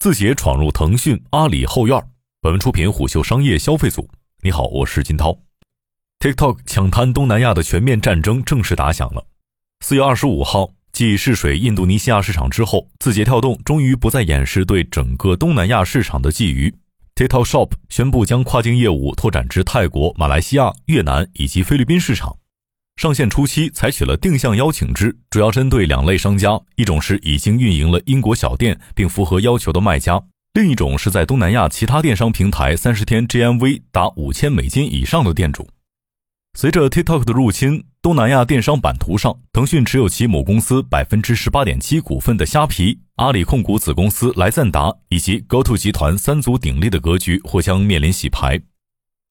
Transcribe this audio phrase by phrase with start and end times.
[0.00, 2.02] 字节闯入腾讯、阿里后院。
[2.40, 4.08] 本文出品虎嗅商业消费组。
[4.40, 5.38] 你好，我是金涛。
[6.20, 9.22] TikTok 抢滩东南亚的全面战争正式打响了。
[9.84, 16.72] 四月二十五号，继试水印度尼西亚市场之后，字节跳动终于不再掩饰对整个东南亚市场的觊觎。
[17.14, 22.38] TikTok Shop 宣布将跨境业务拓展至泰国、马来西亚、越南以及菲律宾市场。
[22.96, 30.18] 上线初期采取了定向邀请制，主要针对两类商家：一种是已经运营了英国小店并符合要求的卖家；
[30.52, 35.66] 另一种是在东南亚其他电商平台三十天 GMV 达五千美金以上的店主。
[36.58, 48.60] 随着 TikTok 的入侵，东南亚电商版图上，腾讯持有其母公司百分之十八点七股份的虾皮、阿里控股子公司来赞达以及 GoTo 集团三足鼎立的格局或将面临洗牌。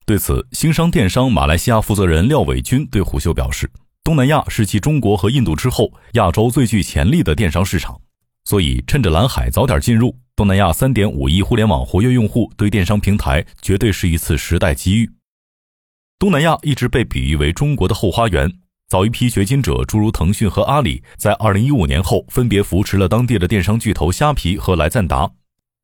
[0.09, 3.69] 对此，星商电商马来西亚负责人廖伟军对虎嗅表示
[4.03, 8.01] ：“东南亚是继中国和印度之后，亚洲最具潜力的电商市场，
[8.43, 15.07] 所以趁着蓝海早点进入，东南亚三点五亿互联网活跃用户对电商平台绝对是一次时代机遇。”
[16.17, 18.51] 东南亚一直被比喻为中国的后花园，
[18.87, 25.29] 早一批掘金者，诸如腾讯和阿里，在二零一五年后分别扶持了当地的电商巨头虾皮和来赞达。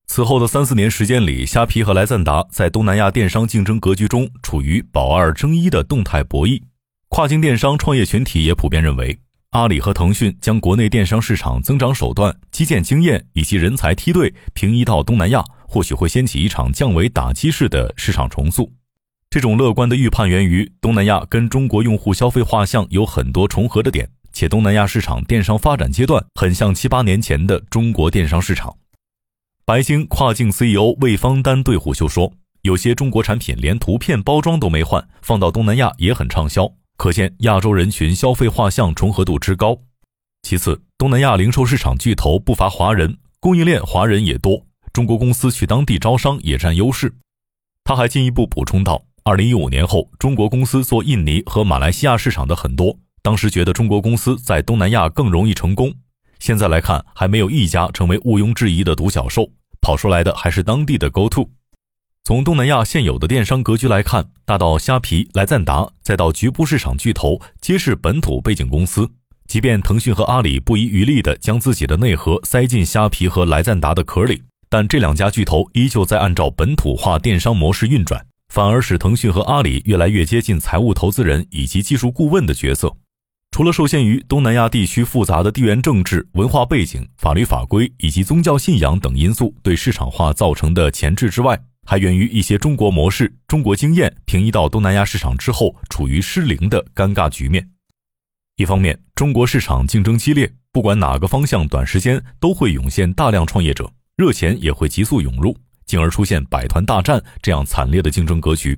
[0.07, 6.61] 此后的三四年时间里，虾皮和来赞达在东南亚电商竞争格局中处于保二争一的动态博弈。
[7.09, 9.17] 跨境电商创业群体也普遍认为，
[9.49, 18.71] 阿里和腾讯将国内电商市场增长手段、基建经验以及人才梯队平移到东南亚，或许会掀起一场降维打击式的市场重塑。
[19.29, 28.73] 这种乐观的预判源于东南亚跟中国用户消费画像有很多重合的点，且东南亚市场电商发展阶段很像七八年前的中国电商市场。
[29.67, 39.75] 白星跨境 CEO 魏方丹对虎嗅说：“有些中国产品连图片包装都没换，放到东南亚也很畅销，可见亚洲人群消费画像重合度之高。
[40.43, 44.63] 其次，东南亚零售市场巨头不乏华人，供应链华人也多，
[44.93, 47.11] 中国公司去当地招商也占优势。”
[47.83, 55.91] 他还进一步补充道：“二零一五年后，中国公司做印尼和马来西亚市场的很多，当时觉得中国公司在东南亚更容易成功。”
[56.45, 59.49] 现在来看，还没有一家成为毋庸置疑的独角兽，
[59.81, 61.49] 跑出来的还是当地的 GoTo。
[62.23, 69.09] 从东南亚现有的电商格局来看，大到虾皮、来赞达，再到局部市场巨头，皆是本土背景公司。
[69.47, 78.23] 即便腾讯和阿里不遗余力地将自己的内核塞进虾皮和来赞达的壳里，但这两家巨头依旧在按照本土化电商模式运转，
[78.53, 82.95] 反而使腾讯和阿里越来越接近财务投资人以及技术顾问的角色。
[83.55, 97.65] 除了受限于东南亚地区复杂的地缘政治、文化背景、法律法规以及宗教信仰等因素对市场化造成的前置之外，还源于一些中国模式、中国经验平移到东南亚市场之后处于失灵的尴尬局面。
[98.57, 108.77] 一方面，中国市场竞争激烈，不管哪个方向，短时间都会涌现大量创业者，热钱也会急速涌入，进而出现百团大战这样惨烈的竞争格局。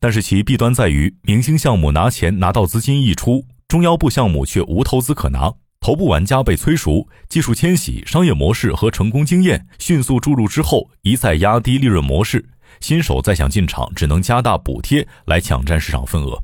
[0.00, 3.44] 但是其弊端在于，明星项目拿钱拿到资金溢出。
[3.70, 12.44] 中腰部项目却无投资可拿，头部玩家被催熟，技术迁徙、商业模式和成功经验迅速注入之后，一再压低利润模式，
[12.80, 16.36] 新手再想进场，只能加大补贴来抢占市场份额。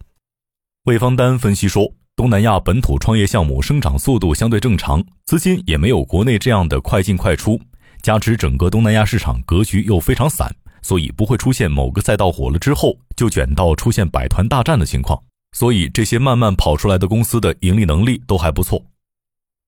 [0.84, 7.60] 魏方丹分析说，东南亚本土创业项目生长速度相对正常，资金也没有国内这样的快进快出，
[8.02, 10.48] 加之整个东南亚市场格局又非常散，
[10.80, 15.20] 所以不会出现某个赛道火了之后就卷到出现百团大战的情况。
[15.52, 18.84] 所以，这些慢慢跑出来的公司的盈利能力都还不错。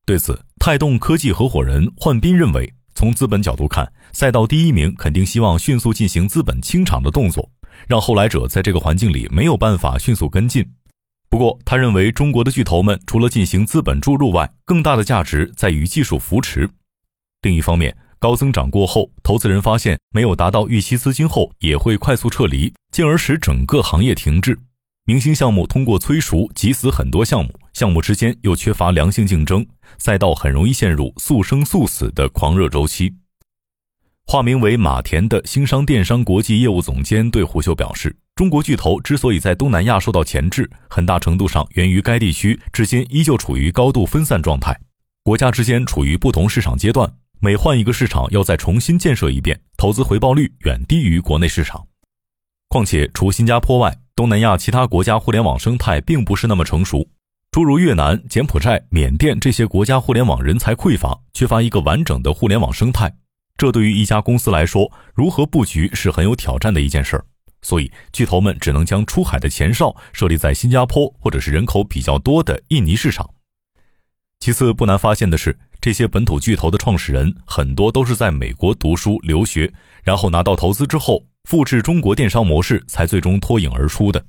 [0.05, 7.51] 对此，泰动科技合伙人焕斌认为，从资本角度看，赛道第一名肯定希望迅速进行资本清场的动作，
[7.87, 10.67] 让后来者在这个环境里没有办法迅速跟进。
[11.31, 16.69] 不过，他认为中国的巨头们除了进行资本注入外，更大的价值在于技术扶持。
[17.43, 24.59] 另一方面，高增长过后，投资人发现没有达到预期资金后，也会快速撤离，进而使整个行业停滞。
[25.09, 33.15] 明星项目通过催熟挤死很多项目，项目之间又缺乏良性竞争，赛道很容易陷入速生速死的狂热周期。
[34.27, 44.79] 化名为马田的星商电商国际业务总监对胡秀表示：“中国巨头之所以在东南亚受到钳制，很大程度上源于该地区至今依旧处于高度分散状态，
[45.25, 51.87] 国家之间处于不同市场阶段，每换一个市场要再重新建设一遍，投资回报率远低于国内市场。
[52.69, 57.09] 况且，除新加坡外，东南亚其他国家互联网生态并不是那么成熟，
[57.53, 63.15] 诸如越南、柬埔寨、缅甸这些国家互联网人才匮乏，缺乏一个完整的互联网生态。
[63.57, 67.25] 这对于一家公司来说，如何布局是很有挑战的一件事儿。
[67.63, 73.31] 所以，巨头们只能将出海的前哨设立在新加坡或者是人口比较多的印尼市场。
[74.41, 79.73] 其次，不难发现的是，这些本土巨头的创始人很多都是在美国读书留学，
[80.03, 84.25] 然后拿到投资之后，复制中国电商模式，才最终脱颖而出的。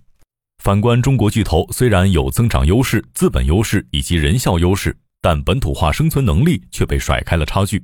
[0.63, 7.83] 反观中国巨头，虽然有增长优势、资本优势以及人效优势，但本土化生存能力却被甩开了差距。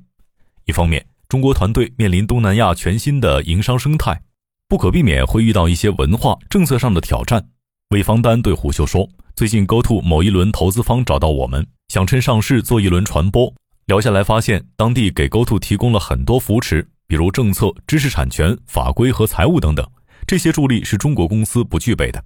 [0.66, 4.22] 一方面，中国团队面临东南亚全新的营商生态，
[4.68, 7.48] 不可避免会遇到一些文化政策上的挑战。
[7.90, 13.54] 魏方丹对虎嗅说：“最近 GoTo 某一轮投资方找到我们，想趁上市做一轮传播。
[13.86, 19.88] 聊下来发现，当地给 GoTo 提供了很多扶持，比如政策、知识产权、法规和财务等等，
[20.26, 22.24] 这些助力是中国公司不具备的。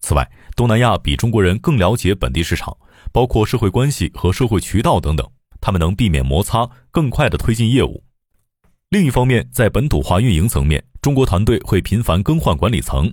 [0.00, 2.76] 此外，东南亚比中国人更了解本地市场，
[3.12, 5.28] 包括社会关系和社会渠道等等，
[5.60, 8.04] 他们能避免摩擦，更快地推进业务。”
[8.90, 13.12] 另一方面，在本土化运营层面，中国团队会频繁更换管理层。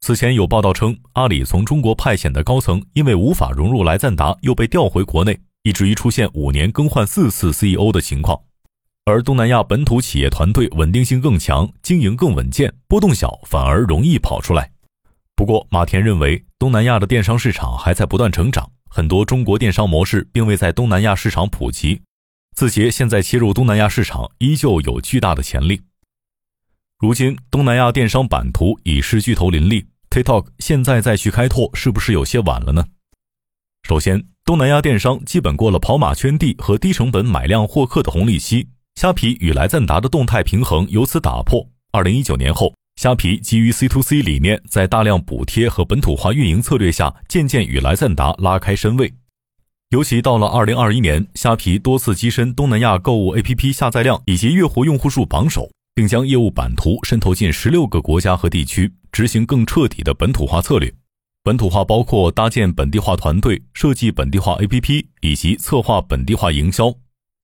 [0.00, 8.40] 此前有报道称，阿里从中国派遣的高层因为无法融入来赞达，又被调回国内，以至于出现五年更换四次 CEO 的情况。
[9.04, 14.70] 而东南亚本土企业团队稳定性更强，经营更稳健，波动小，反而容易跑出来。
[15.34, 22.02] 不过，马田认为，东南亚的电商市场还在不断成长，很多中国电商模式并未在东南亚市场普及。
[22.54, 25.80] 字节现在切入东南亚市场依旧有巨大的潜力。
[26.98, 32.84] 如今，东南亚电商版图已是巨头林立，TikTok 现在再去开拓，是不是有些晚了呢？
[33.88, 38.68] 首先，东南亚电商基本过了跑马圈地和低成本买量获客的红利期，
[39.00, 41.66] 虾皮与来赞达的动态平衡由此打破。
[41.90, 49.14] 二零一九年后，虾皮基于 C to C 理念，在大量补贴和本土化运营策略下，渐渐与来赞达拉开身位。
[49.88, 60.92] 尤其到了二零二一年，虾皮多次跻身东南亚购物 APP 下载量以及月活用户数榜首，并将业务版图渗透进十六个国家和地区，执行更彻底的本土化策略。
[61.42, 66.94] 本土化包括搭建本地化团队、设计本地化 APP 以及策划本地化营销。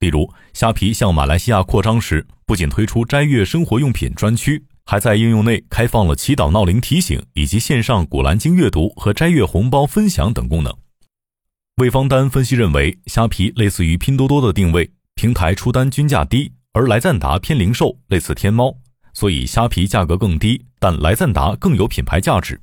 [0.00, 10.76] 例如，虾皮向马来西亚扩张时，不仅推出斋月生活用品专区，还在应用内开放了祈祷闹铃提醒以及线上古兰经阅读和斋月红包分享等功能。
[11.76, 18.76] 魏方丹分析认为，虾皮类似于拼多多的定位，平台出单均价低，而来赞达偏零售，类似天猫，
[19.14, 22.60] 所以虾皮价格更低，但来赞达更有品牌价值。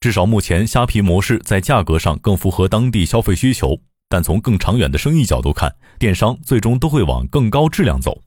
[0.00, 8.22] 至少目前，虾皮模式在价格上更符合当地消费需求，但从更长远的生意角度看，电商最终都会往更高质量走。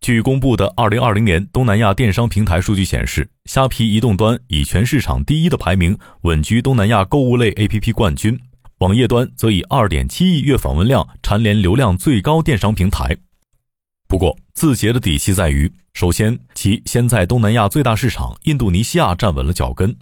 [0.00, 8.40] 据公布的二零二零年东南亚电商平台数据显示，虾皮移动端以全市场第一的排名，稳居东南亚购物类 APP 冠军。
[8.78, 13.14] 网页端则以二点七亿月访问量蝉联流量最高电商平台。
[14.08, 19.94] 不过，字节的底气在于，首先其先在东南亚最大市场印度尼西亚站稳了脚跟。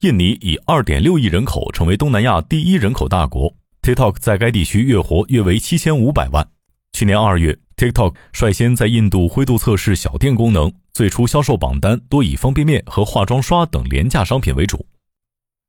[0.00, 6.48] 印尼以二点六亿人口成为东南亚第一人口大国，TikTok 在该地区月活约为七千五百万。
[6.94, 14.86] 去年二月，TikTok 率先在印度灰度测试小店功能，最初销售榜单多以方便面和化妆刷等廉价商品为主。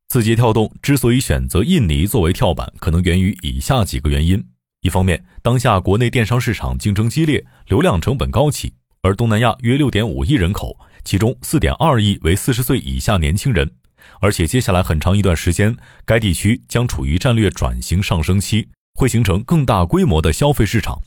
[0.08, 4.42] 字节跳动之所以选择印尼作为跳板，可能源于以下几个原因：
[4.80, 8.70] 一方面，当下国内电商市场竞争激烈，流量成本高企；
[9.02, 13.70] 而东南亚约六点五亿人口，其中四点二亿为四十岁以下年轻人，
[14.20, 15.76] 而且接下来很长一段时间，
[16.06, 21.02] 该地区将处于战略转型上升期，会形成更大规模的消费市场。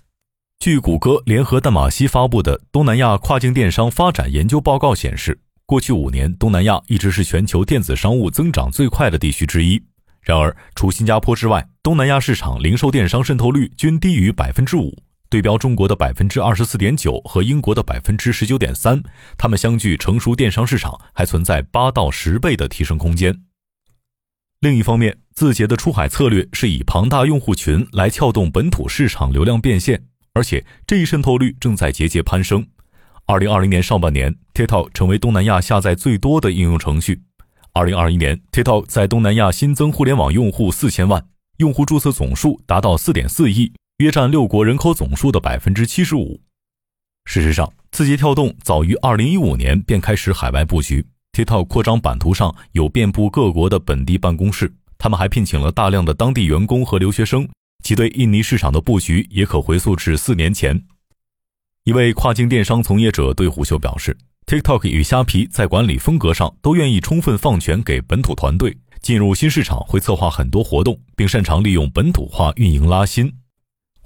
[0.59, 5.39] 据谷歌联合淡马锡发布的《东南亚跨境电商发展研究报告》显示。
[5.67, 9.78] 过去五年，东南亚一直是全球电子商务增长最快的地区之一。
[10.23, 14.97] 然而，除新加坡之外，东南亚市场零售电商渗透率均低于百分之五，
[15.28, 19.02] 对标中国的百分之二十四点九和英国的百分之十九点三。
[19.37, 23.42] 它们相距成熟电商市场还存在八到十倍的提升空间。
[24.61, 30.02] 另一方面，字节的出海策略是以庞大用户群来撬动本土市场流量变现，
[30.35, 32.66] 而且这一渗透率正在节节攀升。
[33.26, 37.23] 二零二零年上半年，TikTok 成为东南亚下载最多的应用程序。
[37.75, 46.40] 二零二一年，TikTok 在东南亚新增互联网用户四千万，用户注册总数达到四点四亿，约占六国人口总数的百分之七十五。
[47.25, 57.49] 事实上，字节跳动早于二零一五年便开始海外布局，TikTok 扩张版图上有遍布各国的本地办公室，他们还聘请了大量的当地员工和留学生，
[57.83, 60.81] 其对印尼市场的布局也可回溯至四年前。
[61.83, 73.33] 一位跨境电商从业者对虎嗅表示：“TikTok 与虾皮在管理风格上都愿意充分放权给本土团队，进入新市场会策划很多活动，并擅长利用本土化运营拉新。”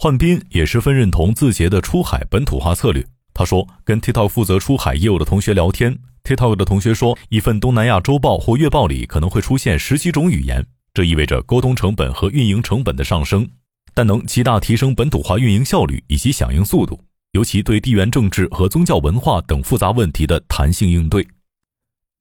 [0.03, 3.07] 焕斌也十分认同字节的出海本土化策略。
[3.33, 13.49] 他说：“跟 TikTok 负责出海业务的同学聊天，TikTok 的同学说，一份东南亚周报或月报里可能会出现十几种语言，这意味着沟通成本和运营成本的上升。”
[13.95, 16.99] 但能极大提升本土化运营效率以及响应速度，
[17.31, 21.25] 尤其对地缘政治和宗教文化等复杂问题的弹性应对。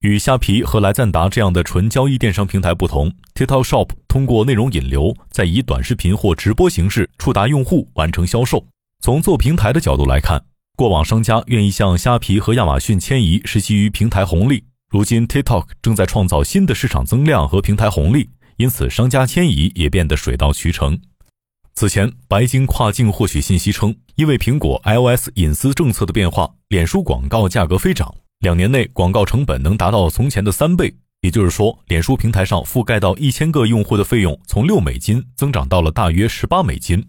[0.02, 8.66] 与虾皮和来赞达这样的纯交易电商平台不同，TikTok Shop 通过内容引流，再以短视频或直播形式触达用户，完成销售。
[9.00, 10.44] 从做平台的角度来看，
[10.76, 18.28] 过往商家愿意向虾皮和亚马逊迁移是基于平台红利，如今 TikTok 正在创造新的市场增量和平台红利，
[18.58, 21.00] 因此商家迁移也变得水到渠成。
[21.76, 28.12] 此前，白金跨境获取信息称，因为苹果 iOS 隐私政策的变化，脸书广告价格飞涨。
[28.42, 37.08] 两年内，广告成本能达到从前的三倍，也就是说，脸书平台上覆盖到一千个用户的费用从六美金增长到了大约十八美金。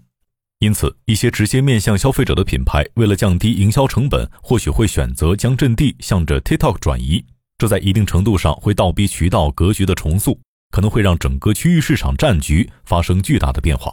[0.58, 7.24] 因此，一些直接面向消费者的品牌，为了降低营销成本，或许会选择将阵地向着 TikTok 转移。
[7.56, 10.38] 这在一定程度上会倒逼渠道格局的重塑，
[10.70, 13.90] 可能会让整个区域市场战局发生巨大的变化。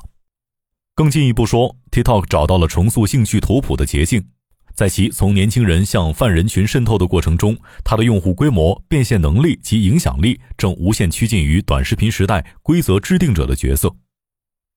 [0.94, 4.26] 更进一步说，TikTok 找到了重塑兴趣图谱的捷径。
[4.74, 13.94] 在其从年轻人向泛人群渗透的过程中，它的用户规模、变现能力及影响力正无限趋近于短视频时代规则制定者的角色。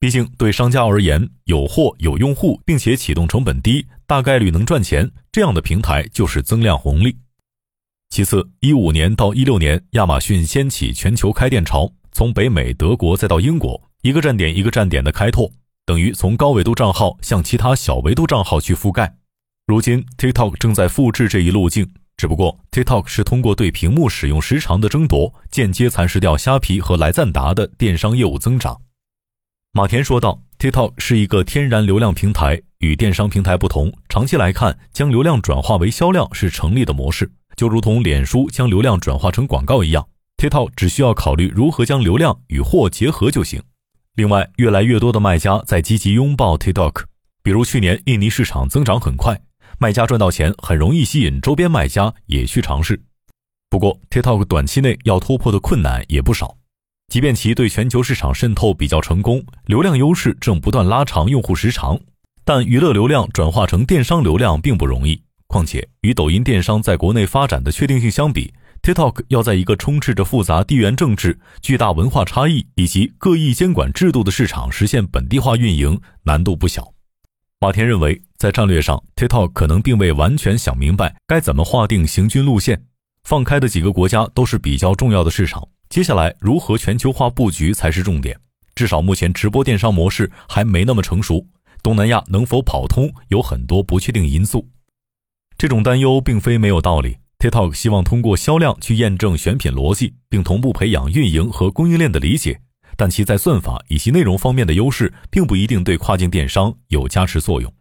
[0.01, 7.17] 毕竟，对商家而言，有货、有用户，并且启动成本低，大概率能赚钱，这样的平台就是增量红利。
[8.11, 15.53] 其次，一五年到一六年，亚马逊掀起全球开店潮，从北美、德国再到英国，一个站点一个站点的开拓，
[15.87, 19.15] 等于从高维度账号向其他小维度账号去覆盖。
[19.65, 28.81] 如今，TikTok 正在复制这一路径，只不过 TikTok 是通过对屏幕使用时长的争夺，间接蚕食掉虾皮和来赞达的电商业务增长。
[29.73, 40.07] 马田说道：“TikTok 是一个天然流量平台，与电商平台不同，长期来看，将流量转化为销量是成立的模式，就如同脸书将流量转化成广告一样
[40.39, 43.63] ，TikTok 只需要考虑如何将流量与货结合就行。
[44.17, 47.05] 另外，越来越多的卖家在积极拥抱 TikTok，
[47.45, 49.41] 比如去年印尼市场增长很快。”
[49.83, 53.03] 卖家赚到钱，很容易吸引周边卖家也去尝试。
[53.69, 56.57] 不过，TikTok 短期内要突破的困难也不少。
[57.09, 61.99] 即便其对全球市场渗透比较成功，流量优势正不断拉长用户时长，
[62.45, 65.21] 但娱乐流量转化成电商流量并不容易。
[65.49, 76.92] 况且，与抖音电商在国内发展的确定性相比，TikTok 要在一个充斥着复杂地缘政治、巨大文化差异以及各异监管制度的市场实现本地化运营，难度不小。
[77.63, 82.83] 马田认为，在战略上，TikTok 可能并未完全想明白该怎么划定行军路线。
[83.23, 88.37] 放开的几个国家都是比较重要的市场，接下来如何全球化布局才是重点。
[88.75, 91.47] 至少目前直播电商模式还没那么成熟，
[91.85, 94.69] 东南亚能否跑通有很多不确定因素。
[95.57, 97.19] 这种担忧并非没有道理。
[97.39, 102.61] TikTok 希望通过销量去验证选品逻辑，并同步培养运营和供应链的理解。
[102.97, 107.73] 但其在算法以及内容方面的优势，并不一定对跨境电商有加持作用。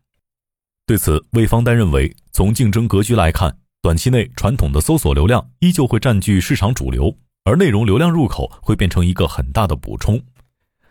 [0.85, 7.15] 对此，魏方丹认为，从竞争格局来看，短期内传统的搜索流量依旧会占据市场主流，
[7.45, 10.21] 而内容流量入口会变成一个很大的补充。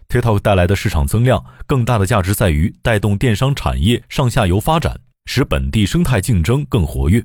[0.09, 7.25] TikTok 带来的市场增量，更大的价值在于带动电商产业上下游发展，使本地生态竞争更活跃。